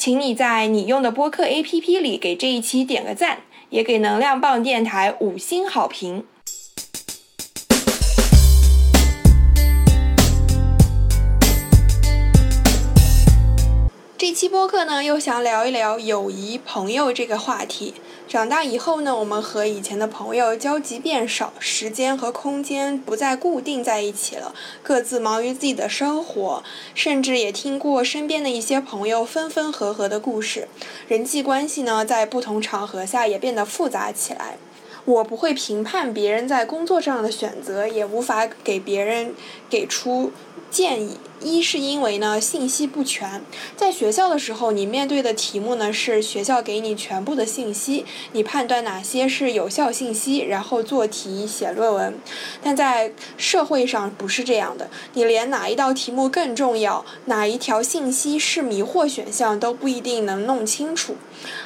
[0.00, 6.24] 请你在你用的播客 APP 里给这一期点个赞，也给能量棒电台五星好评。
[14.16, 17.92] 这期播客呢，又想聊一聊友谊、朋友这个话题。
[18.30, 26.62] 长大以后呢，我们和以前的朋友交集变少，时间和空间不再固定在一起了，各自忙于自己的生活，
[26.94, 30.68] 甚至也听过身边的一些朋友分分合合的故事，
[31.08, 34.56] 人际关系呢，在不同场合下也变得复杂起来。
[35.06, 39.34] 我不会评判别人在工作上的选择，也无法给别人
[39.68, 40.30] 给出
[40.70, 41.16] 建议。
[41.42, 43.42] 一是因为呢信息不全，
[43.74, 52.14] 在学校的时候，你面对的题目呢是学校给你全部的信息，你判断哪些是有效信息，然后做题写论文。
[52.62, 61.16] 但在社会上不是这样的，你连哪一道题目更重要，哪一条信息是迷惑选项都不一定能弄清楚。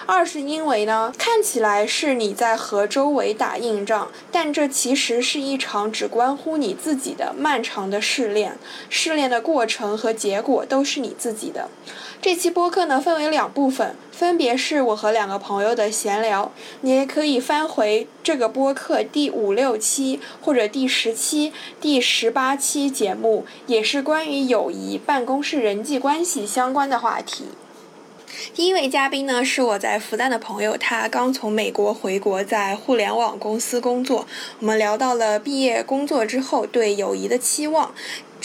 [0.06, 8.56] 二是因为呢，看起来是你在和周围打硬仗，但这其实是一场只关乎你自己的漫长的试炼，
[8.88, 9.63] 试炼的过。
[9.64, 11.70] 过程和结果都是你自己的。
[12.20, 16.52] 这期播客呢分为两部分，分别是我和两个朋友的闲聊。
[16.82, 27.46] 你也可以翻回这个播客第五六期或者第十期、第十八期节目，也是关于友谊、办公室人际关系相关的话题。
[28.52, 34.26] 第一位嘉宾呢是我在复旦的朋友，他刚从美国回国，在互联网公司工作。
[34.58, 37.94] 我们聊到了毕业工作之后对友谊的期望。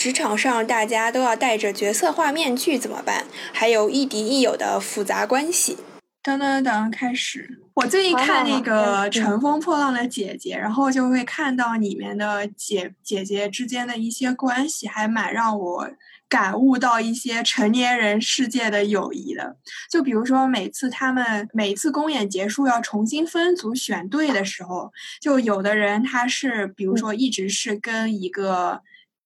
[0.00, 3.26] 职场上大家都要戴着角色化面具怎么办？
[3.52, 5.76] 还有亦敌亦友的复杂关系。
[6.22, 7.60] 噔噔噔，开始。
[7.74, 15.90] 我最近看那个《乘风破浪的姐姐》，然后就会看到里面的姐姐姐之间的一些关系，还蛮让我
[16.30, 19.56] 感悟到一些成年人世界的友谊的。
[19.90, 24.90] 就比如说，每次他们每次公演结束要重新分组选队的时候，
[25.20, 28.80] 就有的人他是，比如说一直是跟一个。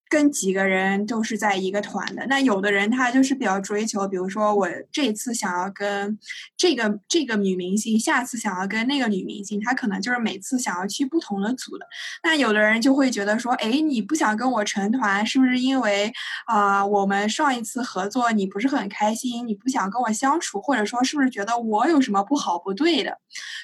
[0.07, 6.17] 跟几个人都是在一个团的，那有的人他就是比较追求，比如说我这次想要跟
[6.55, 11.87] 这个这个女明星，下次想要跟那个女明星，他可能就是每次想要去不同的组的。
[12.23, 16.13] 那有的人就会觉得说，哎，你不想跟我成团，是不是因为
[16.45, 23.17] 啊我们上一次合作你不是很开心，你不想跟我相处，或者说是不是觉得我有什么不好不对的？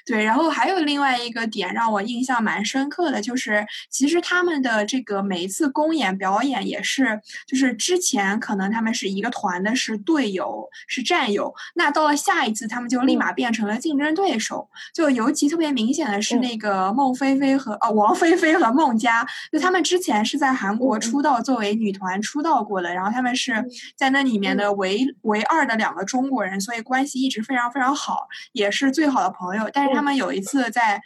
[0.08, 6.31] 对，然后还有另外一个点让我印象蛮深刻的就是，其实他们的这个每一次公演表。
[6.32, 11.54] 表演也是，就是之前可能他们是一个团的，是队友，是战友。
[11.76, 14.70] 那到了下一次，他们就立马变成了竞争对手。
[14.94, 22.94] 就尤其特别明显的是那个孟菲菲和哦王菲菲和孟佳，就他们之前是在韩国出道，作为女团出道过的。
[22.94, 23.66] 然后他们是
[23.98, 29.70] 在那里面的唯唯二的两个中国人，所以关系一直非常非常好，也是最好的朋友。
[29.74, 31.02] 但是他们有一次在。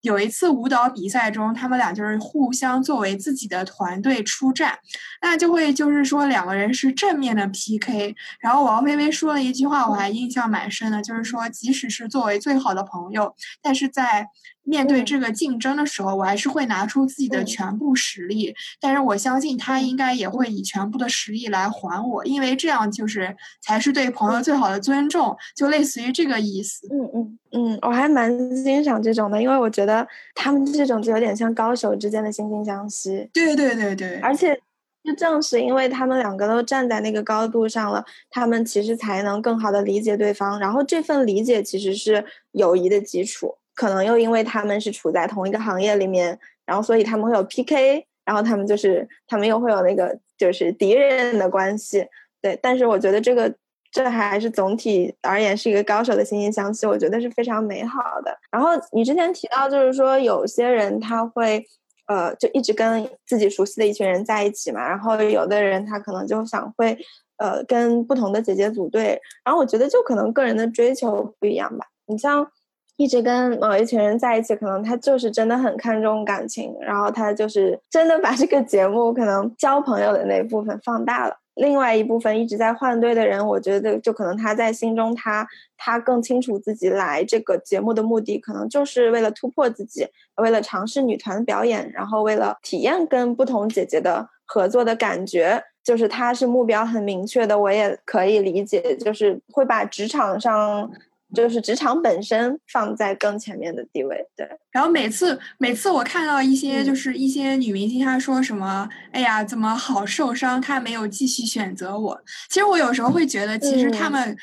[0.00, 4.78] 有一次舞蹈比赛中，他们俩就是互相作为自己的团队出战，
[5.22, 8.14] 那就会就是说两个人是正面的 PK。
[8.40, 14.28] 然后王菲菲说了一句话，我还印象蛮深的，就是说即使是作为最好的朋友，但是在。
[14.66, 26.88] 面对这个竞争的时候，我还是会拿出自己的全部实力，但是我相信他应该也会以全部的实力来还我，因为这样就是才是对朋友最好的尊重，就类似于这个意思。
[26.90, 33.30] 嗯嗯嗯，我还蛮欣赏这种的，因为我觉得他们这种就有点像高手之间的惺惺相惜。
[33.32, 34.60] 对对对对，而且
[35.04, 43.54] 就正是因为他们两个都站在那个高度上了，他们其实才能更好的理解对方，然后这份理解其实是友谊的基础。
[43.76, 52.04] 可能又因为他们是处在同一个行业里面，然后所以他们会有 PK，然后他们就是他们又会有那个就是敌人的关系，
[52.42, 52.58] 对。
[52.60, 53.54] 但是我觉得这个
[53.92, 58.36] 这还是总体而言是一个高手的惺惺相惜，我觉得是非常美好的。
[58.50, 61.64] 然后你之前提到就是说有些人他会
[62.06, 66.98] 呃就一直跟自己熟悉的一群人在一起嘛，然后有的人他可能就想会
[67.38, 71.86] 呃，跟不同的姐姐组队，然后我觉得就可能个人的追求不一样吧。
[72.06, 72.50] 你像
[72.96, 81.36] 一直跟某一群人在一起，可能他就是真的很看重感情，然后他就是真的把这个节目可能交朋友的那部分放大了。
[81.54, 85.46] 另外一部分一直在换队的人，我觉得就可能他在心中他
[85.78, 90.06] 他更清楚自己来这个节目的目的，可能就是为了突破自己，
[90.36, 95.62] 为了尝试女团表演，然后为了体验跟不同姐姐的合作的感觉。
[95.82, 100.90] 就是他是目标很明确的，我也可以理解，就是会把职场上，
[101.36, 104.26] 就是职场本身放在更前面的地位。
[104.34, 112.20] 对，然后每次每次我看到一些就是一些女明星，她说什么，哎呀，怎么好受伤，她没有继续选择我。
[112.48, 114.36] 其实我有时候会觉得，其实他们。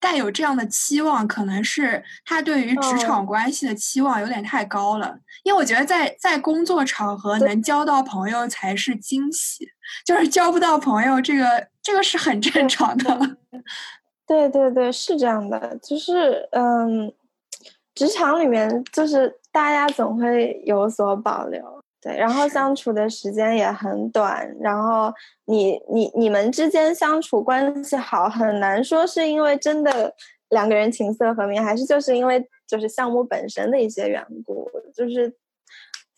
[0.00, 5.18] 带有这样的期望，可能是他对于职场关系的期望有点太高了。
[5.42, 9.68] 因为我觉得在在工作场合能交到朋友才是惊喜，
[10.06, 13.36] 就是交不到朋友，这个这个是很正常的。
[14.28, 17.10] 对对对，是这样的，就是嗯，
[17.94, 21.82] 职场里面就是大家总会有所保留。
[22.00, 25.12] 对，然后相处的时间也很短，然后
[25.46, 30.14] 你你你们之间相处关系好，很难说是因为真的
[30.50, 35.34] 两个人琴瑟和鸣，还是就是因为就是项目本身的一些缘故，就是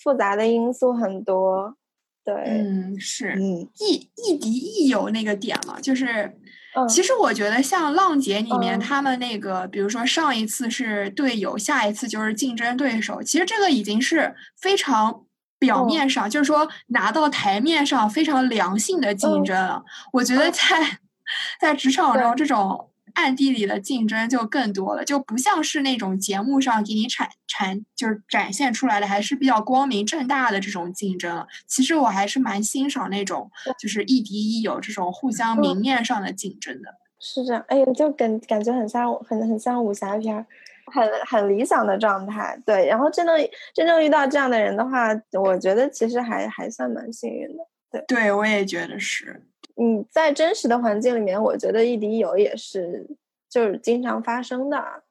[0.02, 1.74] 复杂的因素很多。
[2.22, 6.38] 对，嗯，是，嗯，亦亦敌亦友那个点嘛，就是，
[6.88, 15.22] 其实我觉得像浪姐里面他们那个，比如说上一次是队友，下一次就是竞争对手，其实这个已经是非常。
[15.60, 20.50] 表面上就是说拿到台面上非常良性的竞争了，我觉得。
[20.50, 20.98] 在
[21.60, 22.89] 在职场中这种
[23.20, 31.46] 暗地里的竞争就更多了，就不像是那种节目上给你产产就是展现出来的，还是比较光明正大的这种竞争。
[31.66, 36.94] 其实我还是蛮欣赏那种就是亦敌亦友这种互相明面上的竞争的。
[37.20, 40.46] 是这样，哎呀，就感感觉很像很很像武侠片儿。
[40.92, 42.84] 很很理想的状态，对。
[42.88, 43.36] 然后真正
[43.72, 47.62] 真正遇到这样的人的话，我觉得其实还还算蛮幸运的。
[47.92, 49.40] 对，对我也觉得是。
[49.76, 53.06] 嗯，在真实的环境里面，我觉得亦敌亦友也是
[53.48, 55.02] 就是经常发生的。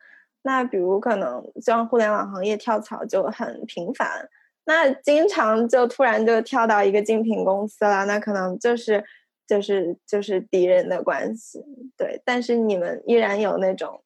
[0.42, 4.30] 那比如可能像互联网行业跳槽就很频繁，
[4.66, 9.04] 那经常就突然就跳到一个竞品公司了，那可能就是
[9.48, 11.64] 就是就是敌人的关系。
[11.98, 14.02] 对，但是你们依然有那种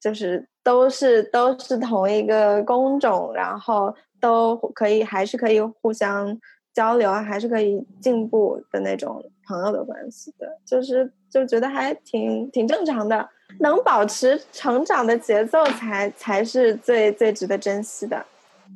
[0.00, 0.48] 就是。
[0.64, 6.38] 都是都是同一个工种，然后都可以还是可以互相
[6.72, 13.28] 交流，还是可以进步的那种朋友的关系的，就是就觉得还挺挺正常的，
[13.60, 18.24] 能保持成长的节奏才才是最最值得珍惜的。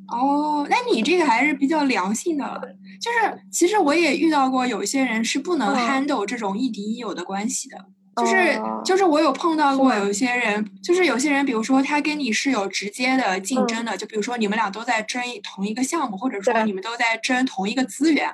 [0.09, 2.61] 哦，那你这个还是比较良性的了，
[3.01, 7.77] 就是其实我也遇到过有些人是不能 handle 这种亦敌亦友的关系的。
[8.17, 18.29] 就是就是我有碰到过有一些人，就是有些人，比如说他跟你是有直接的竞争的，就比如说你们俩都在争同一个项目，或者说你们都在争同一个资源。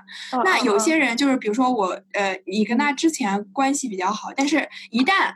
[0.46, 5.34] 那有些人就是，比如说我，呃，你跟他之前关系比较好，但是一旦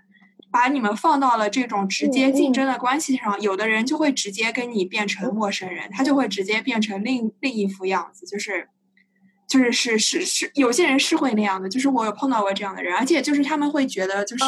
[0.50, 8.70] 把你们放到了这种直接竞争的关系上，有的人就会直接跟你变成陌生人，他就会直接变成另另一副样子，就是。
[9.48, 14.44] 就是是是是，有些人是会那样的，就是我有碰到过这样的人，而且就是他们会觉得，就是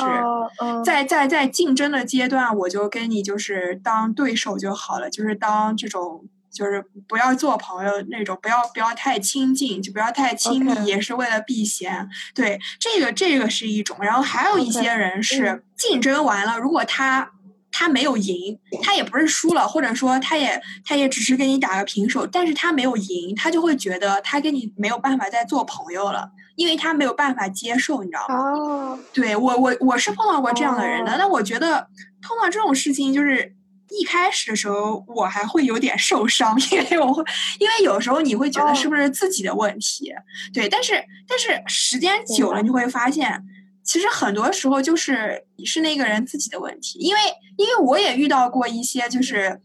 [0.83, 12.09] 在在在竞争的阶段，我就跟你就是当对手就好了，就是当这种就是不要做朋友那种，不要不要太亲近，就不要太亲密，也是为了避嫌。
[12.35, 17.31] 对，这个这个是一种，然后还有一些人是竞争完了，如果他。
[17.71, 28.35] 他没有赢，他也不是输了，或者说他也他也只是跟你打个平手，但是他没有赢，他就会觉得他跟你没有办法再做朋友了，因为他没有办法接受，你知道吗？
[28.35, 31.87] 哦，对我我我是碰到过这样的人的，但我觉得
[32.21, 33.55] 碰到这种事情，就是
[33.99, 37.23] 一开始的时候我还会有点受伤， 因为我会，
[37.59, 40.11] 因为有时候你会觉得是不是自己的问题，
[40.53, 40.93] 对，但是
[41.27, 43.43] 但是时间久了你会发现。
[43.89, 47.19] 其实很多时候就是是那个人自己的问题，因为
[47.57, 49.59] 因为我也遇到过一些就是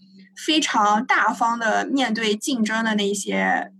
[0.46, 3.70] 非常大方的面对竞争的那些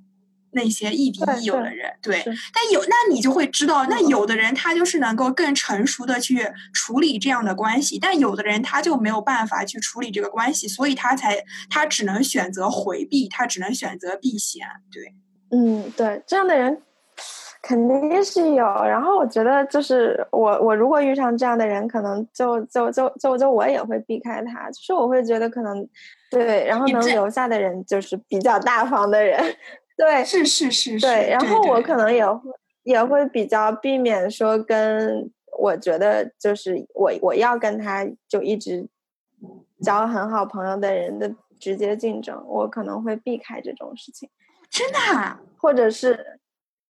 [0.53, 2.23] 那些亦敌亦友的人，对。
[2.53, 15.15] 但有那你就会知道，那有的人他就是能够更成熟的去处理这样的关系，但有的人他就没有办法去处理这个关系，所以他才他只能选择回避，他只能选择避嫌，对。
[15.51, 16.83] 嗯，对，这样的人。
[17.67, 25.89] 肯定是有，然后我觉得就是我我如果遇上这样的人，可能就就就就就我也会避开他，就是我会觉得可能
[26.31, 29.43] 对，然后能留下的人就是比较大方的人，
[29.97, 32.51] 对，是是是，对，然后我可能也会
[32.83, 38.87] 也会比较避免说跟我觉得就是我我要跟他就一直
[39.83, 44.29] 交很好朋友的人的直接竞争，我可能会避开这种事情。
[44.69, 44.99] 真的？
[45.19, 45.41] 啊？
[45.57, 46.41] 或者是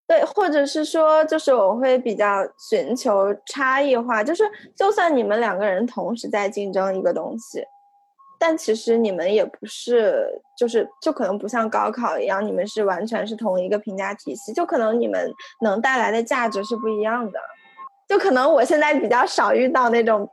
[0.06, 4.44] 对，或者是说，就是我会比较寻求差异化，就是
[4.76, 7.64] 就算你们两个人同时在竞争一个东西。
[8.38, 15.32] 但其实你们也不是，就是就可能不像高考一样，你们是完全是同一个评价体系，就可能你们
[15.62, 17.40] 能带来的价值是不一样的。
[18.06, 20.28] 就可能我现在比较少遇到那种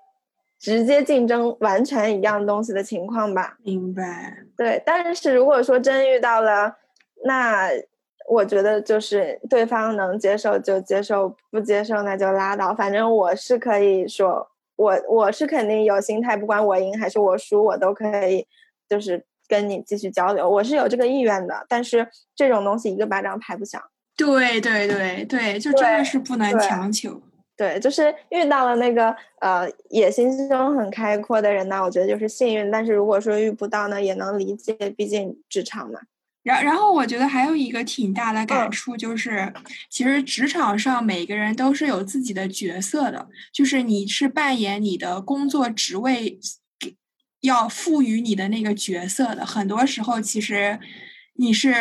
[0.60, 3.56] 直接竞争完全一样东西的情况吧。
[3.63, 4.36] 明白。
[4.58, 6.75] 对，但是如果说真遇到了，
[7.24, 7.70] 那
[8.31, 12.73] 我觉得就是对方能接受就接受，不接受那就拉倒。
[12.73, 14.47] 反正我是可以说。
[14.77, 18.47] 我我是肯定有心态，不管我赢还是我输，我都可以，
[18.89, 21.63] 就是跟你继续交流，我是有这个意愿的。
[21.69, 23.79] 但是这种东西一个巴掌拍不响。
[24.17, 27.21] 对对对对，就真的是不能强求。
[27.55, 32.71] 对，就是遇到了那个呃野心胸很开阔的人呢，我觉得就是幸运。
[32.71, 36.00] 但是如果说遇不到呢，也能理解，毕竟职场嘛。
[36.43, 39.53] 然然后我觉得还有一个挺大的感触，就是
[39.89, 46.39] 其实职场上每个人都是有自己的角色的，就是你是扮演你的工作职位，
[47.41, 49.45] 要赋予你的那个角色的。
[49.45, 50.79] 很多时候其实
[51.35, 51.73] 你是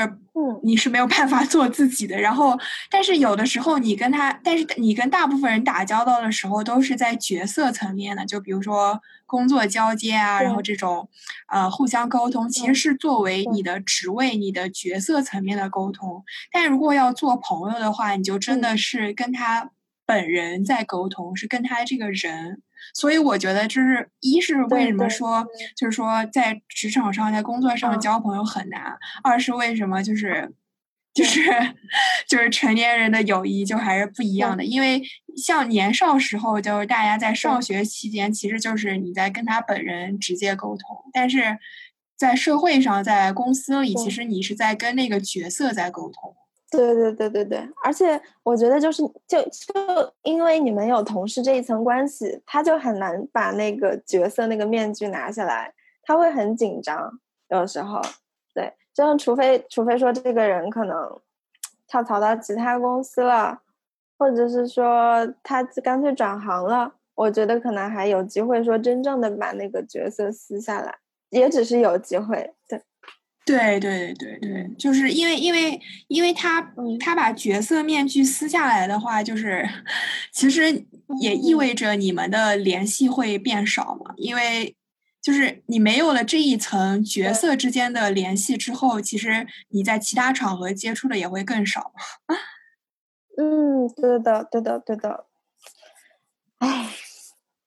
[0.62, 2.18] 你是没有办法做自己的。
[2.20, 2.58] 然后，
[2.90, 9.00] 但是有的时候你跟他，但是你跟大部分人打交道的时候，都是在角色层面的，就比如说。
[9.30, 11.08] 工作交接啊，然后这种，
[11.46, 16.24] 呃，互相沟通，其实是作为你的职位、你的角色层面的沟通。
[16.50, 19.70] 但如果要做朋友的话，你就真的是跟他
[20.04, 22.60] 本人在沟通，是跟他这个人。
[22.94, 30.52] 所以我觉得，就是一是为什么说，就是说在职场上、在工作上交朋友很难；二是为什么就是。
[31.12, 31.40] 就是
[32.28, 35.02] 就是成年人的友谊就还是不一样的，因为
[35.36, 37.60] 像年少时候，就是大家在上。
[37.60, 41.58] 学期间，其实就是你在跟他本人直接沟通；但是
[42.16, 46.36] 在社会上，在公司里，其实你是在跟那个角色在沟通。
[46.70, 58.00] 对对对对对，而且我觉得就是就就因为你们有同事这一层关系，他就很难把那个角色那个面具拿下来，他会很紧张，有时候。
[58.52, 61.20] 对就除非除非说这个人可能
[61.86, 63.60] 跳槽到其他公司了，
[64.18, 70.98] 或者是说他干脆转行了，我觉得可能还有机会说真正的把那个角色撕下来，
[71.30, 72.52] 也只是有机会。
[72.68, 72.82] 对，
[73.50, 76.60] 对对对对，就是因为因为因为他
[77.00, 79.68] 他把角色面具撕下来的话，就是
[80.32, 80.84] 其实
[81.20, 84.76] 也意味着你们的联系会变少嘛，因为。
[85.22, 91.92] 就是你没有了这一层角色之间的联系之后，其实你在其他场合接触的也会更少。
[93.36, 95.26] 嗯，对的，对的，对的。
[96.60, 96.88] 哎，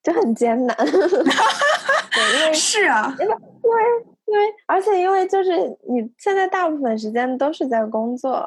[0.02, 0.76] 这很艰难。
[0.82, 3.78] 对，因为 是啊，因为因为
[4.26, 5.50] 因为，而且因为就是
[5.88, 8.44] 你现在大部分时间都是在工作，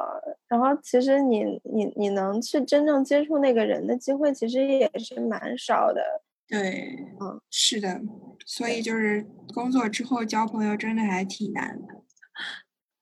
[0.48, 6.02] 然后其实你你你能去真正接触那个人的机会，其实也是蛮少的。
[6.48, 8.02] 对，嗯，是的，
[8.46, 11.96] 所以就是工作之后交朋友真的还挺难的。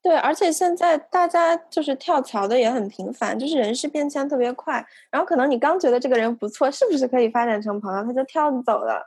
[0.02, 9.04] 对，而且现在大家就是跳槽的也很频繁，就是人事变迁特别快，然后可能你刚觉得这个人不错，是不是可以发展成朋友，他就跳走了，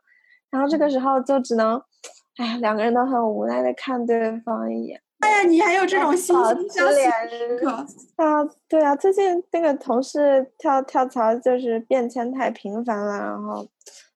[0.51, 1.81] 然后这个时候就只能，
[2.39, 5.01] 哎，两个人都很无奈的看对方一眼。
[5.21, 7.05] 哎呀，你还有这种心心相惜
[8.17, 8.43] 啊？
[8.69, 13.67] 对啊，最近那个同事跳跳槽就是变迁太频繁了，然后。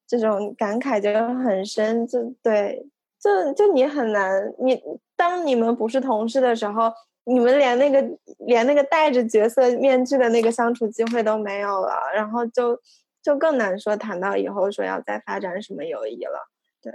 [0.04, 1.10] 这种感慨就
[1.42, 2.86] 很深，就对，
[3.18, 4.78] 就就你很难，你
[5.16, 6.92] 当你们不是同事的时候，
[7.24, 8.06] 你们连那个
[8.40, 12.78] 连那个戴着角色面具的那个相处机会都没有了，然后就
[13.22, 16.50] 就更难说谈到以后说要再发展什么友谊了。
[16.82, 16.92] 对，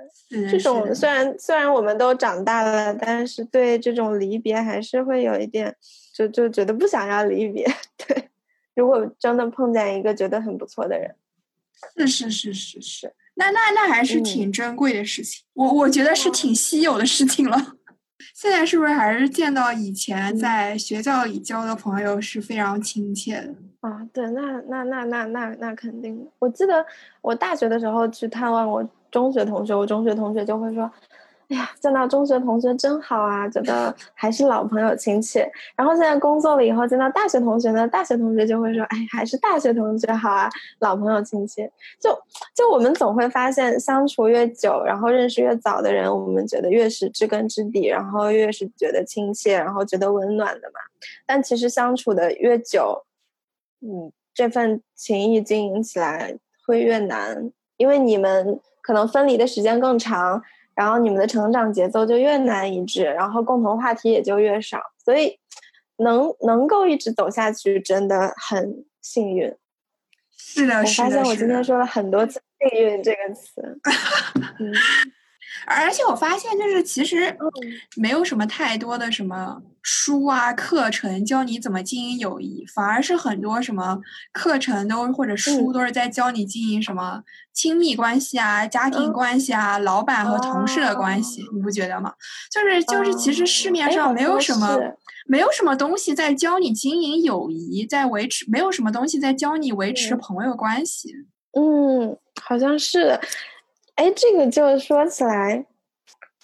[0.52, 5.74] 这种虽然虽然我们都长大了，但是对这种离别还是会有一点，
[6.14, 7.66] 就就觉得不想要离别。
[7.98, 8.30] 对，
[8.76, 11.16] 如果真的碰见一个觉得很不错的人。
[11.96, 17.76] 是是是是是，那那那还是挺珍贵的事情，我我觉得是挺稀有的事情了。
[18.34, 24.08] 现在是不是还是见到以前在学校里交的朋友是非常亲切的啊？
[24.12, 26.28] 对，那那那那那那肯定。
[26.40, 26.84] 我记得
[27.22, 30.90] 我大学的时候去探望我中学同学，我中学同学就会说。
[31.50, 35.50] 哎呀，见到中学同学真好啊，觉得还是老朋友亲切。
[35.78, 40.50] 然后现在工作了以后，见到大学同学呢，大学同学就会说：“哎，还是大学同学好啊，
[40.80, 41.72] 老朋友亲切。”
[42.04, 42.10] 就
[42.54, 50.82] 就我们总会发现，相处越久，然后认识越早的人，我们觉得越是知根知底，然后越是觉得亲切，然后觉得温暖的嘛。
[51.26, 53.06] 但其实相处的越久，
[53.80, 60.42] 嗯，这份情谊经营起来会越难，因为你们可能分离的时间更长，
[60.74, 65.38] 然后你们的成长节奏就越难一致，然后共同话题也就越少，所以
[65.98, 69.54] 能能够一直走下去真的很幸运。
[70.38, 71.04] 是的，是的。
[71.06, 72.42] 我发现我今天说了很多次
[72.72, 73.62] “幸运”这个词。
[74.58, 74.72] 嗯。
[75.66, 77.36] 而且我发现，就是其实
[77.96, 84.00] 没有什么太多的什么书啊、课程教你怎么经营友谊，反而是很多什么
[84.32, 87.24] 课程都或者书都是在教你经营什么
[87.54, 92.14] 亲密关系啊、家庭关系啊、老板和同事的关系，你不觉得吗？
[92.52, 94.78] 就是就是，其实市面上没有什么
[95.26, 101.14] 没有什么东西在教你经营友谊，在维持没有什么东西在教你维持朋友关系。
[101.54, 103.20] 嗯，好像是。
[103.98, 105.66] 哎，这个就说起来，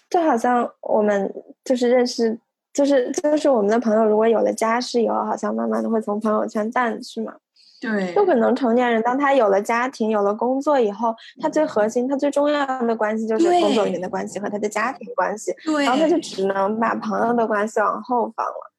[0.09, 1.31] 就好像我们
[1.63, 2.35] 就是认识，
[2.73, 7.35] 就是就是我们的朋友，如果有了家室以后，好像慢慢的会从朋友圈淡去嘛。
[7.79, 8.11] 对。
[8.15, 15.53] 就可能成年人，当他有了家庭、有了工作以后，他最核心、他最重要的关系就是工作里面的关系和他的家庭关系。
[15.63, 15.85] 对。
[15.85, 18.71] 然后他就只能把朋友的关系往后放了。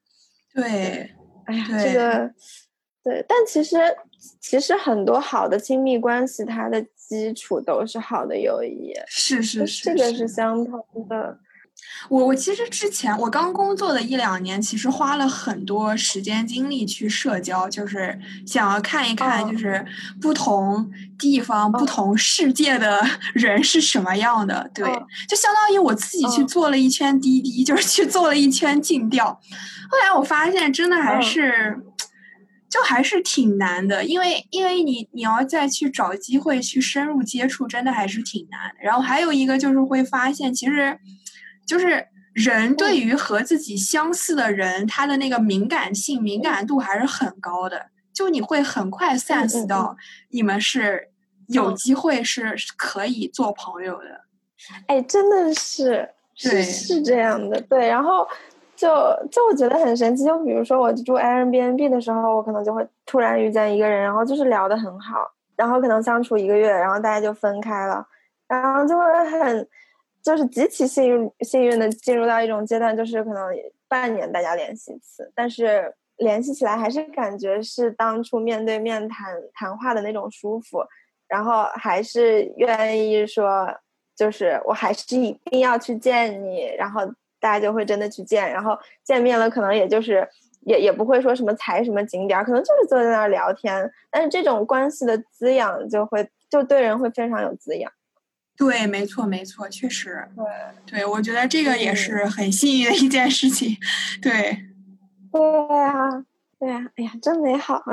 [0.52, 1.08] 对。
[1.44, 2.28] 哎呀，这个，
[3.04, 3.78] 对，但其实
[4.40, 6.84] 其实很多好的亲密关系，它的。
[7.08, 11.38] 基础都是好的友谊，是是是，这个是相同的。
[12.08, 19.84] 我我其实之前我刚工作的一两年，其实花了很多时间精力去社交，就是想要看一看，就是
[20.20, 24.70] 不同地方、不同世界的 人是什么样的。
[24.72, 24.86] 对，
[25.28, 29.26] 就相当于我自己去做了一圈滴滴，就是去做了一圈尽调。
[29.90, 31.76] 后来我发现，真的还是。
[32.74, 38.82] 就还是挺难的，因为因为你你要再去找机会去深入接触，真的还是挺难的。
[38.82, 40.98] 然后还有一个就是会发现，其实
[41.64, 47.90] 就是人对于和自己相似的人，他的那个敏感性、敏感度还是很高的。
[48.12, 49.96] 就你会很快 sense 到
[50.30, 51.10] 你们是
[51.46, 54.22] 有机会是可以做朋友的。
[54.88, 57.86] 哎，真的是是是这样的，对。
[57.86, 58.26] 然后。
[58.76, 58.88] 就
[59.30, 68.04] 就我觉得很神奇，就比如说我住 Airbnb 的时候，我可能就会突然遇见一个人，然后就是聊得很好，然后可能相处一个月，然后大家就分开了，
[68.48, 69.68] 然后就会很
[70.22, 73.48] 就是极其幸运幸运的进入到一种阶段，就是可能
[73.88, 80.78] 半年大家联系一次，但是联系起来还是感觉是当初面对面谈谈话的那种舒服，
[81.28, 83.72] 然后还是愿意说，
[84.16, 87.00] 就是我还是一定要去见你，然后。
[87.44, 90.26] 大家就会真的去见，然后见面了，可能也就是
[90.62, 93.92] 也也不会说什么踩什么景点，可能就是坐在那儿聊天。
[94.10, 97.92] 但是这种关系的滋养就会就对人会非常有滋养。
[98.56, 100.26] 对，没错，没错，确实。
[100.86, 103.76] 对，对我觉得这个也是很幸运的一件事情。
[104.22, 104.56] 对，
[105.30, 106.24] 对呀，
[106.58, 107.84] 对呀，哎呀，真美好，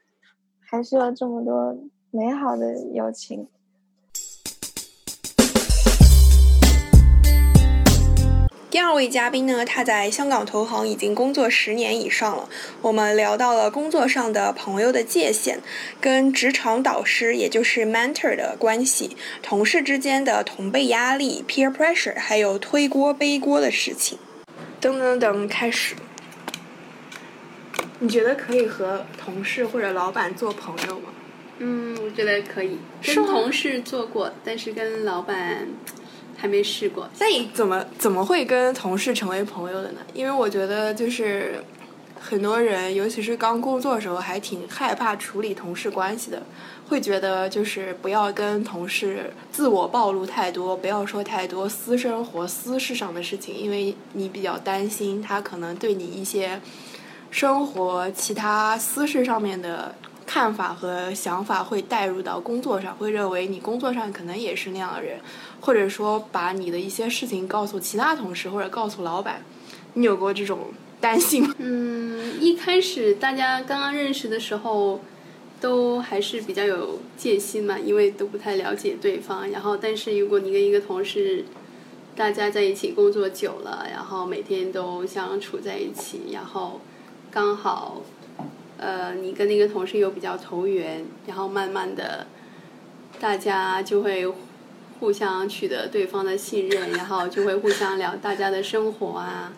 [0.68, 1.74] 还是有这么多
[2.10, 3.48] 美好的友情。
[8.70, 12.48] 第二位嘉宾呢，他在香港投行已经工作十年以上了。
[12.80, 15.58] 我们聊到了工作上的朋友的界限，
[16.00, 24.16] 跟职场导师也就是 mentor 的关系，同事之间的同辈压力 peer pressure，还有推锅背锅的事情。
[24.80, 25.96] 噔噔噔，开始。
[27.98, 31.08] 你觉得可以和同事或者老板做朋友吗？
[31.58, 32.78] 嗯，我觉得可以。
[33.04, 35.66] 跟同事做过，但是跟老板。
[36.40, 40.00] 还没试过，那你怎么怎么会跟同事成为朋友的呢？
[40.14, 41.62] 因为我觉得就是
[42.18, 46.42] 很多人，尤其是刚工作的时候，还挺害怕处理同事关系的，
[46.88, 56.58] 会觉得就是不要跟同事自我暴露太多，不要说太多私生活、私事上的事情，因为你比较担心他可能对你一些
[57.30, 59.94] 生活其他私事上面的
[60.32, 65.18] 看法和想法会带入到工作上，会认为你工作上可能也是那样的人。
[65.60, 69.42] 或者说，把你的一些事情告诉其他同事，或者告诉老板，
[69.94, 70.68] 你有过这种
[71.00, 71.52] 担心吗？
[71.58, 75.00] 嗯，一开始大家刚刚认识的时候，
[75.60, 79.50] 都还是比较有戒心嘛，因为都不太了解对方。
[79.50, 81.44] 然后，但是如果你跟一个同事，
[82.14, 86.80] 大家在一起工作久了，然后每天都相处在一起，然后
[87.32, 88.00] 刚好，
[88.80, 92.26] 呃，你跟那个同事又比较投缘，然后慢慢的，
[93.20, 94.26] 大家就会。
[95.00, 99.50] 互相取得对方的信任，然后就会互相聊大家的生活啊，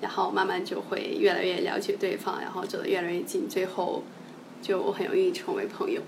[0.00, 4.02] 然后慢慢就会越来越了解对方，然后走得越来越近，最后
[4.60, 6.02] 就很容易成为朋友。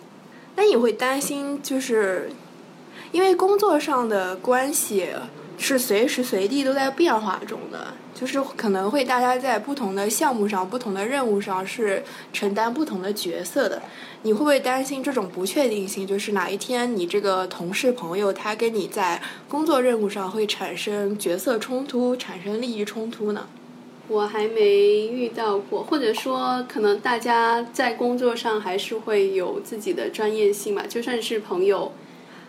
[0.56, 2.32] 那你会担心，就是
[3.12, 5.06] 因为工作上的关系
[5.60, 13.82] 是随时随地都在变化中的，就是可能会大家在不同的项目上、不同的任务上是承担不同的角色的。
[14.22, 16.06] 你会不会担心这种不确定性？
[16.06, 23.46] 就是哪一天你这个同事朋友他跟你在工作任务上会产生角色冲突、产生利益冲突呢？
[24.08, 31.92] 我还没遇到过，或者说可能大家在工作上还是会有自己的专业性嘛，就算是朋友，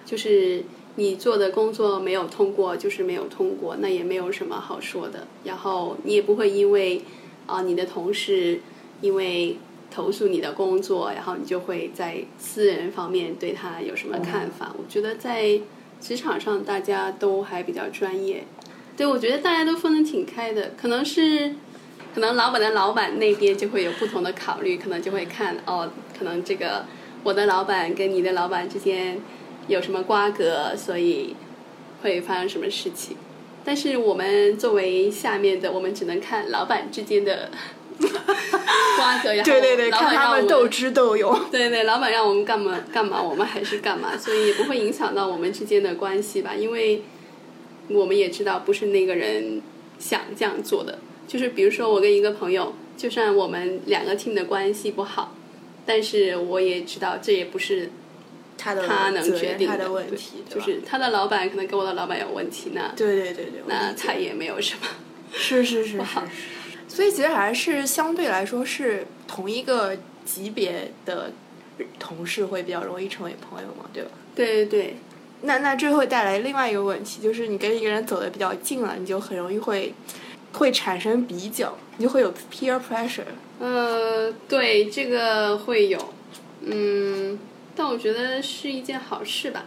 [0.03, 0.63] 就是
[0.95, 5.27] 你做的工作没有通过，就是没有通过，那也没有什么好说的。
[5.43, 7.01] 然后你也不会因为
[7.45, 8.59] 啊你的同事
[9.01, 9.57] 因为
[9.89, 14.73] 投诉你的工作，然后你就会在私人方面对他有什么看法。
[14.77, 15.59] 我觉得在
[15.99, 18.43] 职场上大家都还比较专业。
[18.97, 21.55] 对，我觉得大家都分得挺开的，可能是，
[22.13, 26.85] 可能老板的老板那边就会有不同的考虑，可能就会看哦，可能这个
[27.23, 29.19] 我的老板跟你的老板之间
[29.67, 31.35] 有什么瓜葛，所以
[32.01, 33.17] 会发生什么事情。
[33.63, 37.51] 但是我们作为下面的，我们只能看老板之间的
[37.99, 41.39] 瓜葛，然后对对对，老看他们斗智斗勇。
[41.51, 46.55] 对对，老板让我们干嘛干嘛，我们还是干嘛，所以也不会影响到我们之间的关系吧。
[46.55, 47.03] 因为
[47.89, 49.61] 我们也知道，不是那个人
[49.99, 50.97] 想这样做的。
[51.27, 55.35] 就是比如说，我跟一个朋友，就算我们两个 team 的关系不好，
[55.85, 57.89] 但是我也知道这也不是
[58.61, 64.87] 他的他能决定他的问题，就是他的老板可能跟我的老板有问题，那对对对对，那他也没有什么。
[65.33, 71.31] 是是是 是好是，所以其实还是相对来说是同一个级别的
[71.97, 74.11] 同事会比较容易成为朋友嘛，对吧？
[74.35, 74.95] 对对对，
[75.41, 79.93] 那那这会带来另外一个问题，就是你跟一个人走的比较近了，你就很容易会
[80.53, 83.23] 会产生比较，你就会有 peer pressure。
[83.59, 86.13] 呃，对，这个会有，
[86.61, 87.39] 嗯，
[87.81, 89.65] 但我觉得是一件好事吧。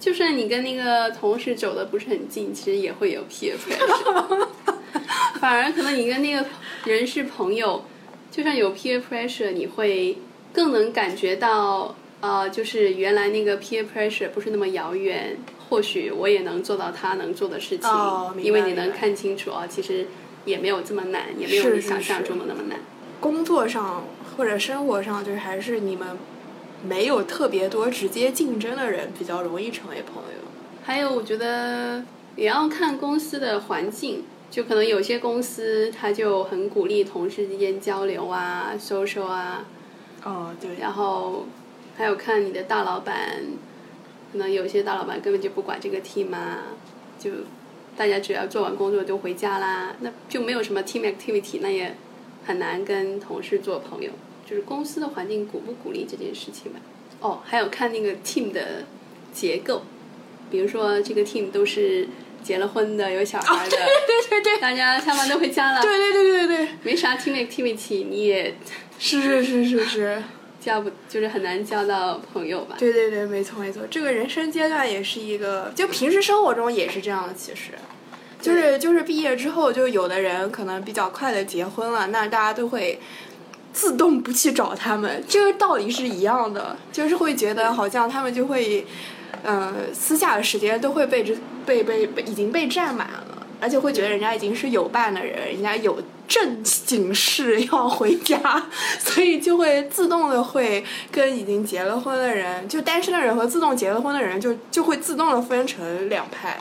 [0.00, 4.48] 就算你跟那个同事走的不是很近，其实也会有 peer pressure。
[5.38, 6.44] 反而可能你跟那个
[6.84, 7.84] 人是朋友，
[8.32, 10.18] 就算有 peer pressure，你会
[10.52, 15.36] 更能感觉到，呃，就是原来那个 peer pressure 不是那么遥远，
[15.68, 20.08] 或许我也能做到他能做的事情，哦因为你能看清楚啊，其实
[20.44, 22.80] 也没有这么难，也没有你想象中的那么难。
[23.20, 24.04] 工作上
[24.36, 26.18] 或者生活上，就是还是你们
[26.82, 30.48] 没有特别多直接竞争的人，比较容易成为朋友。
[30.84, 32.04] 还有，我觉得
[32.36, 39.66] 也要看公司的环境，就可能有些公司他就很鼓励同事之间交流啊、social 啊，
[40.24, 41.46] 哦，对，然后
[41.96, 43.14] 还有看你的大老板，
[44.32, 46.62] 可能有些大老板根本就不管这个 team 啊，
[47.18, 47.30] 就
[47.96, 51.94] 大家只要做完工作就回家啦，那就没有什么 team activity，那也
[52.46, 54.10] 很难跟同事做朋友。
[54.48, 56.80] 就是公司的环境鼓不鼓励这件事情吧。
[57.20, 58.84] 哦，还有看那个 team 的
[59.32, 59.82] 结构，
[60.50, 62.08] 比如说这个 team 都是
[62.42, 68.54] 结了婚的、有小孩的，哦对对对大家下班都回家了，对对对对对，没啥 team activity，你也
[68.98, 70.22] 是是是是是，
[70.60, 72.76] 交不就是很难交到朋友吧？
[72.78, 77.72] 对对对，没错没错，这个人生阶段也是一个，就平时生活中也是这样的，其实。
[78.40, 83.00] 就是就是毕业之后，就有的人可能比较快的结婚了，那大家都会
[83.78, 88.84] 自动不去找他们，这个道理是一样的，就是会觉得好像他们就会，
[89.44, 91.32] 呃，私下的时间都会被这
[91.64, 98.66] 被被被已经被占满了，而且会觉得人家已经是有伴的人，人家有正经事要回家，
[98.98, 106.58] 所以就会自动的会跟已经结了婚的人，就单身的人和自动结了婚的人就就会自动的分成两派。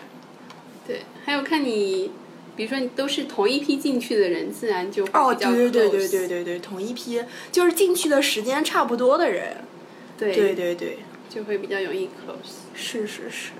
[0.85, 2.11] 对，还有看你，
[2.57, 9.57] 比如说你都是同一批进去的人，自然就哦，对对对对对对对，同一批就是进去的时间差不多的人，
[10.17, 10.97] 对对对对，
[11.29, 12.65] 就会比较容易 close。
[12.73, 13.51] 是是是。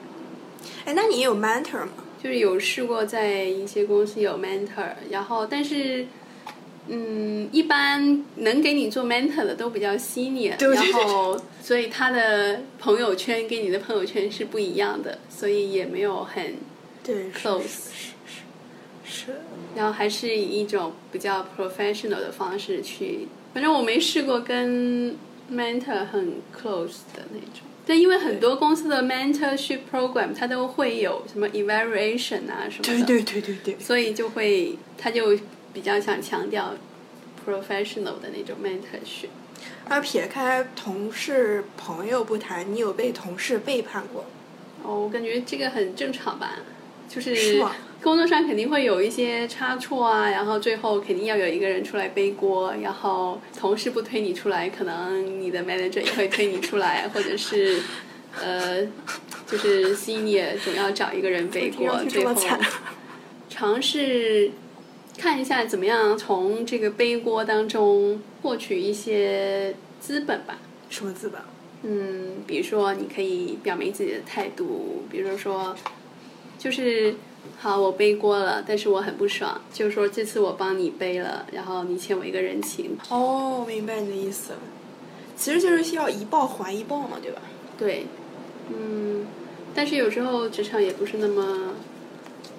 [0.83, 1.89] 哎，那你有 mentor 吗？
[2.21, 6.07] 就是有试过在一些公司有 mentor，然后但是，
[6.87, 16.55] 嗯，一般能给你做 mentor 的都比较 senior，对对对然后所以他的朋友圈跟你的朋友圈是不一样的，所以也没有很
[17.03, 18.41] 对 close，是是。
[19.75, 25.15] 然后还是以一种比较 professional 的方式去，反正我没试过跟
[25.51, 27.61] mentor 很 close 的那种。
[27.85, 33.79] 但因为很多公司的 mentorship program 它都会有什么 evaluation 啊什么的，对对对对对。
[33.79, 35.37] 所以就会他就
[35.73, 36.73] 比较想强调
[37.45, 39.29] professional 的那种 mentorship。
[39.89, 44.25] 而撇开同事朋友不谈，你有被同事背叛过？
[44.83, 46.59] 哦，我感觉这个很正常吧，
[47.07, 47.33] 就是
[48.01, 57.79] 工作上肯定会有一些差错啊，然后最后肯定要有一个人出来背锅，然后同事不推你出来，可能你的 manager 也会推你出来，或者是
[58.39, 58.85] 呃
[59.47, 62.33] 就是 senior 总要找一个人背锅，最后
[63.49, 64.51] 尝试
[65.17, 70.59] 看一下怎么样从这个背锅当中获取一些资本吧。
[70.89, 71.41] 什么资本？
[71.83, 75.75] 嗯，比如说你可以表明自己的态度，比如说
[76.59, 77.15] 就是
[77.59, 82.95] 好，我背锅了，但是我很不爽，就是说这次我帮你背了，然后你欠我一个人情。
[83.09, 84.59] 哦，明白你的意思了，
[85.35, 87.41] 其实就是需要一报还一报嘛，对吧？
[87.77, 88.05] 对，
[88.69, 89.25] 嗯，
[89.73, 91.73] 但是有时候职场也不是那么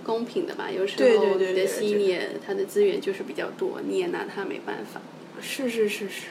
[0.05, 0.69] 公平的吧？
[0.69, 5.01] 有时候你的 senior 他的资源就是比较多，你也拿他没办法。
[5.41, 6.23] 是是是是，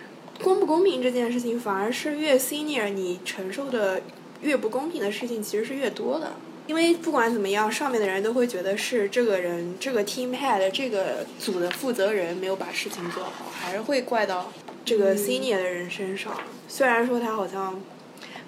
[0.44, 4.02] 公不公平这件事情，反而是越 senior 你承受的
[4.42, 6.34] 越不公平的事情其实是越多的。
[6.68, 14.52] 因为不管怎么样，上面的人都会觉得是这个人这个 team head 这个组的负责人没有把事情做好，还是会怪到
[14.86, 16.34] 这个 senior 的人身上。
[16.68, 17.82] 虽然说他好像。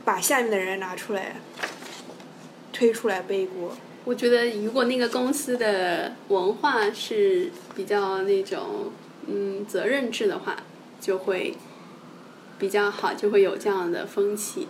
[0.05, 1.35] 把下面的人拿出来，
[2.73, 3.75] 推出来背锅。
[4.05, 8.91] 我觉得，如果那个公司的文化是比较那种
[9.27, 10.55] 嗯责任制的话，
[10.99, 11.53] 就会
[12.57, 14.67] 比较好，就会有这样的风气。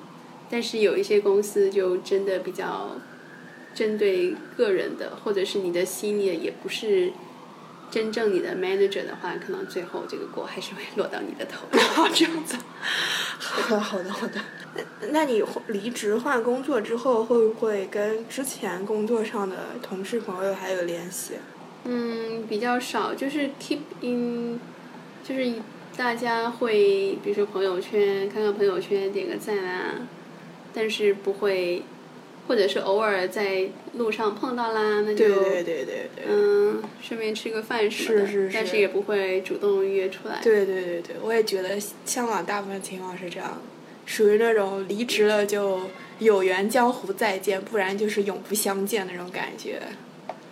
[0.49, 2.97] 但是有一些公司就真的比较
[3.73, 7.11] 针对个人的，或者是你的 senior 也不是
[7.91, 12.09] 真正你的 manager 的话，可能最后这个锅还是会落到你的头上。
[12.13, 12.57] 这样子。
[13.39, 14.39] 好的，好的，好的。
[15.11, 21.33] 那你离职换工作之后，会不会跟之前工作上的同事朋友还有联系？
[21.85, 24.59] 嗯，比较少，就是 keep in，
[25.23, 25.53] 就是
[25.95, 29.95] 大家会，比如说朋友圈，看看朋友圈，点个赞啊，
[30.73, 31.81] 但是不会，
[32.49, 40.39] 或者是偶尔在路上碰到啦，那就对对对对对，嗯，顺便吃个饭什么的，是是是，但是也不会主动约出来。
[40.41, 43.61] 对对对对，我也觉得香港大部分情况是这样。
[44.07, 45.81] 属于那种离职了就
[46.17, 49.79] 有缘江湖再见，不然就是永不相见那种感觉。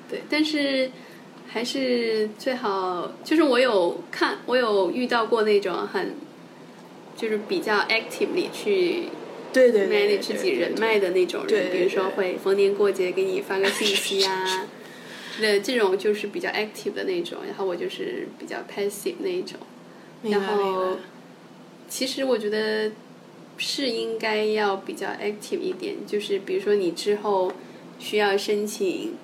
[0.08, 0.92] 对，但是
[1.48, 6.14] 还是最好，就是我有看，我有遇到过那种很，
[7.16, 9.06] 就是比较 actively 去
[9.58, 14.68] 对对 manage 自己人脉的那种人，比如说会逢年过节给你发个信息啊，
[15.42, 19.60] 那这种就是比较 active 的那种，然后我就是比较 passive 那一种。
[20.24, 20.98] 然后，
[21.90, 22.92] 其实我觉得。
[23.60, 27.52] 是应该要比较 active 一点，就是比如说你之后
[27.98, 29.16] 需要申请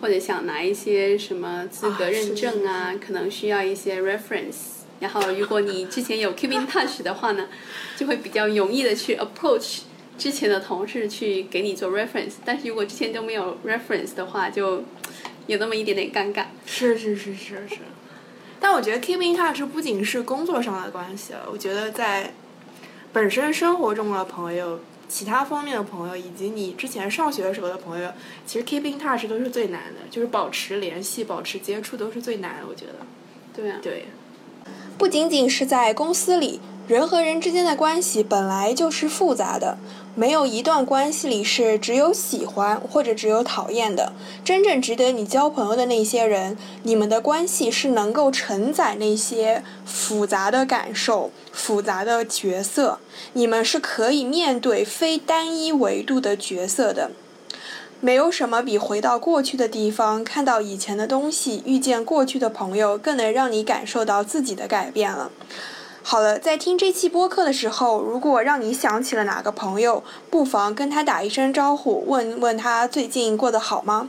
[0.00, 4.81] 或者想拿一些什么资格认证啊，可能需要一些 reference。
[5.02, 7.48] 然后如果你之前有 keep in touch 的话呢，
[7.94, 9.80] 就会比较容易的去 approach
[10.16, 12.36] 之前的同事去给你做 reference。
[12.44, 14.84] 但是如果之前都没有 reference 的话，就
[15.46, 16.46] 有那么一点点尴尬。
[16.64, 17.78] 是是是是是。
[18.58, 22.32] 但我觉得 keep in touch 不仅是工作上的关系了，我觉得在。
[23.14, 28.10] 本身生活中的朋友，其他方面的朋友，以及你之前上学的时候的朋友，
[28.46, 32.66] 其实 keep in touch 都是最难的，就是保持联系、保持接触都是最难的。
[32.66, 32.94] 我觉得，
[33.54, 34.06] 对啊，对，
[34.96, 36.60] 不仅仅是在公司里。
[36.88, 39.78] 人和人之间的关系本来就是复杂的，
[40.16, 44.12] 没有一段关系里是只有喜欢或者只有讨厌的。
[44.44, 52.98] 真正值得你交朋友的那些人，你们的关系是能够承载那些复杂的感受、复杂的角色，
[53.34, 57.12] 你们是可以面对非单一维度的角色的。
[58.04, 65.30] 没有什么比回到过去的地方，看到以前的东西，遇见过去的朋友，更能让你感受到自己的改变了。
[66.02, 74.08] 好了，在听这期播客的时候，如果让你想起了哪个朋友，不妨跟他打一声招呼，问问他最近过得好吗？